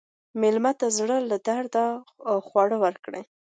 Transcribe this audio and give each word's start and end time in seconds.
مېلمه 0.41 0.71
ته 0.79 0.87
د 0.91 0.93
زړه 0.97 1.17
له 1.29 1.37
درده 1.47 1.85
خواړه 2.45 2.77
ورکړه. 2.85 3.21